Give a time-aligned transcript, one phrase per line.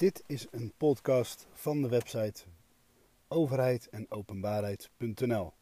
[0.00, 2.42] Dit is een podcast van de website
[3.28, 5.52] overheid en openbaarheid.nl.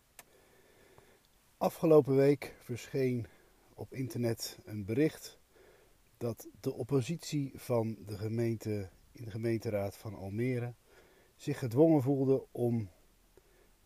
[1.56, 3.26] Afgelopen week verscheen
[3.74, 5.38] op internet een bericht
[6.16, 10.74] dat de oppositie van de gemeente in de gemeenteraad van Almere
[11.36, 12.90] zich gedwongen voelde om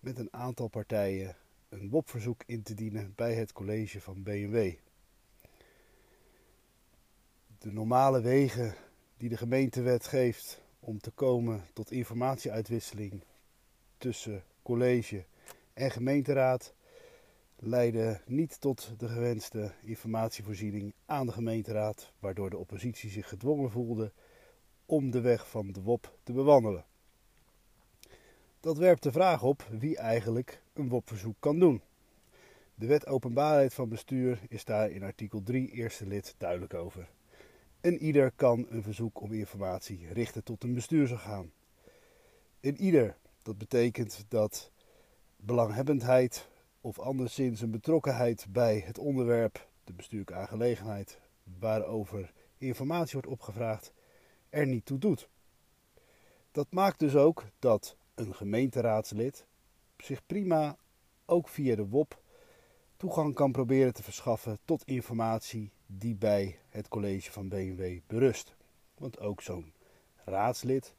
[0.01, 1.37] met een aantal partijen
[1.69, 4.75] een WOP-verzoek in te dienen bij het college van BMW.
[7.59, 8.75] De normale wegen
[9.23, 13.25] die de gemeentewet geeft om te komen tot informatieuitwisseling
[13.99, 15.25] tussen college
[15.75, 16.75] en gemeenteraad
[17.57, 24.13] leiden niet tot de gewenste informatievoorziening aan de gemeenteraad, waardoor de oppositie zich gedwongen voelde
[24.87, 26.85] om de weg van de WOP te bewandelen.
[28.61, 31.83] Dat werpt de vraag op wie eigenlijk een WOP-verzoek kan doen.
[32.75, 37.09] De wet openbaarheid van bestuur is daar in artikel 3 eerste lid duidelijk over.
[37.83, 41.53] En ieder kan een verzoek om informatie richten tot een bestuursorgaan.
[42.61, 44.71] En ieder, dat betekent dat
[45.37, 46.49] belanghebbendheid
[46.81, 51.19] of anderszins een betrokkenheid bij het onderwerp, de bestuurlijke aangelegenheid,
[51.59, 53.93] waarover informatie wordt opgevraagd,
[54.51, 55.29] er niet toe doet.
[56.53, 59.47] Dat maakt dus ook dat een gemeenteraadslid
[59.97, 60.77] zich prima,
[61.25, 62.22] ook via de WOP,
[63.03, 68.55] toegang kan proberen te verschaffen tot informatie die bij het college van BMW berust.
[68.99, 69.73] Want ook zo'n
[70.25, 70.95] raadslid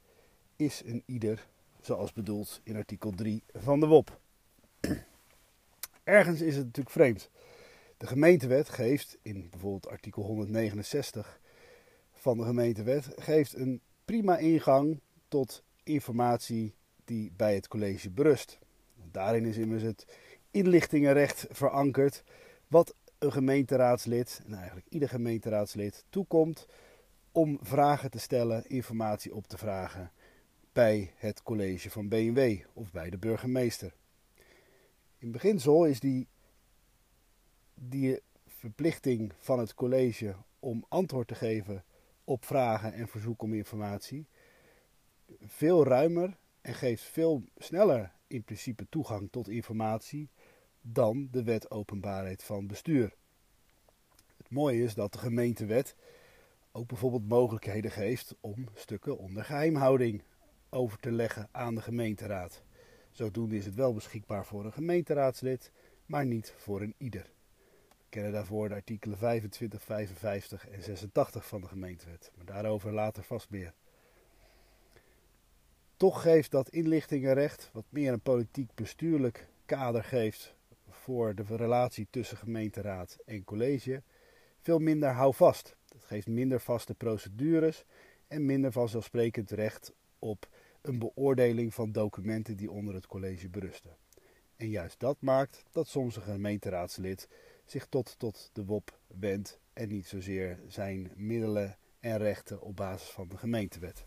[0.56, 1.46] is een ieder,
[1.80, 4.20] zoals bedoeld in artikel 3 van de WOP.
[6.04, 7.30] Ergens is het natuurlijk vreemd.
[7.96, 11.40] De gemeentewet geeft in bijvoorbeeld artikel 169
[12.12, 16.74] van de gemeentewet geeft een prima ingang tot informatie
[17.04, 18.58] die bij het college berust.
[19.10, 20.06] Daarin is immers het
[20.54, 22.24] inlichtingenrecht verankerd,
[22.68, 26.66] wat een gemeenteraadslid, en eigenlijk ieder gemeenteraadslid, toekomt
[27.32, 30.12] om vragen te stellen, informatie op te vragen
[30.72, 33.94] bij het college van BMW of bij de burgemeester.
[35.18, 36.28] In beginsel is die,
[37.74, 41.84] die verplichting van het college om antwoord te geven
[42.24, 44.26] op vragen en verzoeken om informatie
[45.40, 50.28] veel ruimer en geeft veel sneller in principe toegang tot informatie
[50.86, 53.14] dan de wet openbaarheid van bestuur.
[54.36, 55.96] Het mooie is dat de gemeentewet
[56.72, 60.22] ook bijvoorbeeld mogelijkheden geeft om stukken onder geheimhouding
[60.70, 62.62] over te leggen aan de gemeenteraad.
[63.10, 65.70] Zodoende is het wel beschikbaar voor een gemeenteraadslid,
[66.06, 67.30] maar niet voor een ieder.
[67.88, 73.22] We kennen daarvoor de artikelen 25, 55 en 86 van de gemeentewet, maar daarover later
[73.22, 73.74] vast meer.
[75.96, 80.53] Toch geeft dat inlichtingenrecht, wat meer een politiek-bestuurlijk kader geeft
[81.04, 84.02] voor de relatie tussen gemeenteraad en college,
[84.60, 85.76] veel minder houvast.
[85.88, 87.84] Het geeft minder vaste procedures
[88.28, 90.48] en minder vanzelfsprekend recht op
[90.80, 93.96] een beoordeling van documenten die onder het college berusten.
[94.56, 97.28] En juist dat maakt dat soms een gemeenteraadslid
[97.64, 103.08] zich tot, tot de WOP wendt en niet zozeer zijn middelen en rechten op basis
[103.08, 104.04] van de gemeentewet.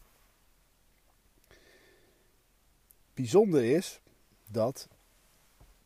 [3.13, 4.01] Bijzonder is
[4.49, 4.87] dat,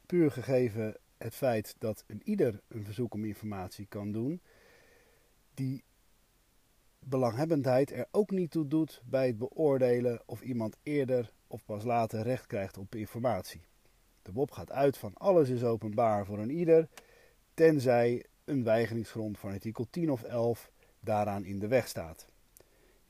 [0.06, 4.42] puur gegeven het feit dat een ieder een verzoek om informatie kan doen,
[5.54, 5.84] die
[7.00, 12.22] belanghebbendheid er ook niet toe doet bij het beoordelen of iemand eerder of pas later
[12.22, 13.62] recht krijgt op informatie.
[14.22, 16.88] De WOP gaat uit van alles is openbaar voor een ieder,
[17.54, 22.26] tenzij een weigeringsgrond van artikel 10 of 11 daaraan in de weg staat.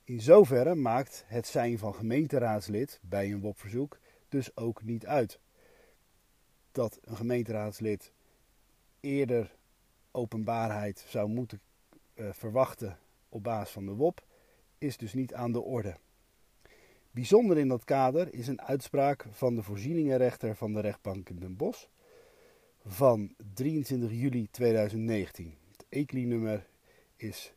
[0.04, 4.00] In zoverre maakt het zijn van gemeenteraadslid bij een WOP-verzoek
[4.30, 5.40] dus ook niet uit.
[6.72, 8.12] Dat een gemeenteraadslid
[9.00, 9.56] eerder
[10.12, 11.62] openbaarheid zou moeten
[12.16, 13.00] uh, verwachten
[13.30, 14.26] op basis van de WOP,
[14.78, 15.98] is dus niet aan de orde.
[17.12, 21.56] Bijzonder in dat kader is een uitspraak van de voorzieningenrechter van de rechtbank in Den
[21.56, 21.86] Bosch
[22.86, 25.58] van 23 juli 2019.
[25.72, 26.68] Het ECLI-nummer
[27.16, 27.54] is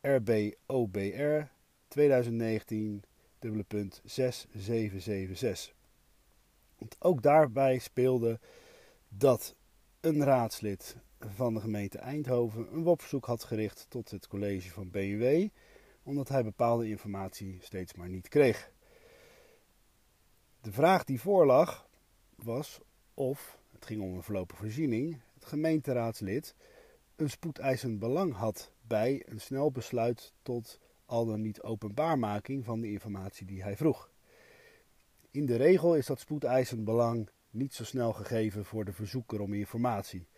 [0.00, 1.42] RBOBR
[1.88, 3.02] 2019
[4.04, 5.74] 6776.
[6.80, 8.40] Want ook daarbij speelde
[9.08, 9.54] dat
[10.00, 15.48] een raadslid van de gemeente Eindhoven een WOP-verzoek had gericht tot het college van BMW,
[16.02, 18.72] omdat hij bepaalde informatie steeds maar niet kreeg.
[20.60, 21.88] De vraag die voorlag
[22.34, 22.80] was
[23.14, 26.54] of, het ging om een verlopen voorziening, het gemeenteraadslid
[27.16, 32.90] een spoedeisend belang had bij een snel besluit tot al dan niet openbaarmaking van de
[32.90, 34.10] informatie die hij vroeg.
[35.32, 39.52] In de regel is dat spoedeisend belang niet zo snel gegeven voor de verzoeker om
[39.52, 40.28] informatie.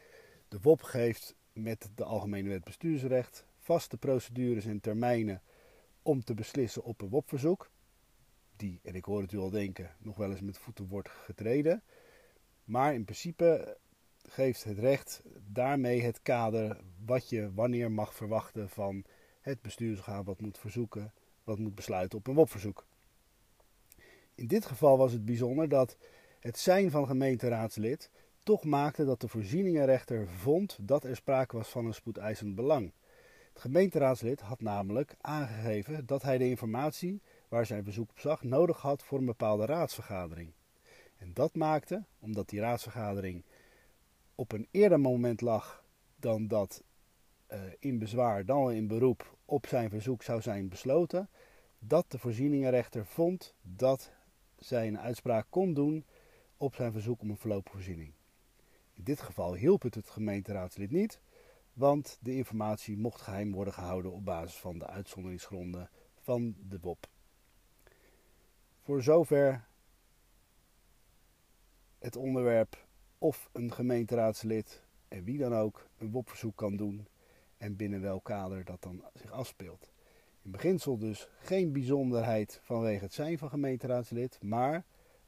[0.49, 5.43] De WOP geeft met de Algemene Wet Bestuursrecht vaste procedures en termijnen
[6.03, 7.71] om te beslissen op een WOP-verzoek.
[8.57, 11.83] die, en ik hoor het u al denken, nog wel eens met voeten wordt getreden.
[12.65, 13.79] Maar in principe
[14.23, 19.05] geeft het recht daarmee het kader wat je wanneer mag verwachten van
[19.41, 21.13] het bestuursorgaan wat moet verzoeken,
[21.45, 22.87] wat moet besluiten op een WOP-verzoek.
[24.35, 25.97] In dit geval was het bijzonder dat
[26.41, 28.11] het zijn van gemeenteraadslid
[28.43, 32.93] toch maakte dat de voorzieningenrechter vond dat er sprake was van een spoedeisend belang.
[33.53, 38.81] Het gemeenteraadslid had namelijk aangegeven dat hij de informatie waar zijn bezoek op zag nodig
[38.81, 40.53] had voor een bepaalde raadsvergadering.
[41.19, 43.45] En dat maakte, omdat die raadsvergadering
[44.35, 45.85] op een eerder moment lag
[46.17, 46.83] dan dat
[47.53, 51.29] uh, in bezwaar dan in beroep op zijn verzoek zou zijn besloten,
[51.79, 54.13] dat de voorzieningenrechter vond dat
[54.65, 56.05] zij een uitspraak kon doen
[56.57, 57.93] op zijn verzoek om een voorlopige
[58.95, 61.21] In dit geval hielp het het gemeenteraadslid niet,
[61.73, 67.07] want de informatie mocht geheim worden gehouden op basis van de uitzonderingsgronden van de WOP.
[68.81, 69.65] Voor zover
[71.99, 72.87] het onderwerp
[73.19, 77.09] of een gemeenteraadslid en wie dan ook een WOP-verzoek kan doen
[77.57, 79.92] en binnen welk kader dat dan zich afspeelt.
[80.43, 84.85] In beginsel dus geen bijzonderheid vanwege het zijn van gemeenteraadslid, maar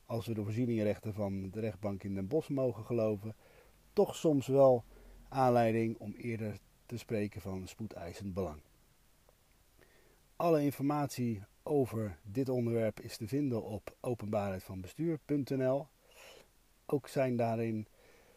[0.06, 3.34] als we de voorzieningenrechten van de rechtbank in Den Bosch mogen geloven,
[3.92, 4.84] toch soms wel
[5.28, 8.60] aanleiding om eerder te spreken van spoedeisend belang.
[10.36, 15.86] Alle informatie over dit onderwerp is te vinden op openbaarheidvanbestuur.nl.
[16.86, 17.86] Ook zijn daarin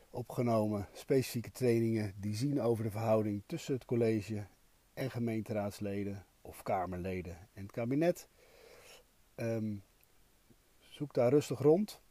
[0.09, 4.47] opgenomen specifieke trainingen die zien over de verhouding tussen het college
[4.93, 8.29] en gemeenteraadsleden of kamerleden en het kabinet.
[9.35, 9.83] Um,
[10.79, 12.01] zoek daar rustig rond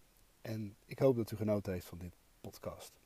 [0.41, 3.01] en ik hoop dat u genoten heeft van dit podcast.